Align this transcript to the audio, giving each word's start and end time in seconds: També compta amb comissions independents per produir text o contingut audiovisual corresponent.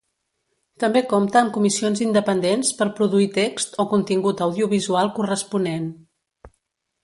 També 0.83 1.01
compta 1.11 1.37
amb 1.41 1.53
comissions 1.57 2.01
independents 2.07 2.73
per 2.81 2.89
produir 3.01 3.29
text 3.37 3.79
o 3.83 3.87
contingut 3.95 4.45
audiovisual 4.49 5.15
corresponent. 5.21 5.89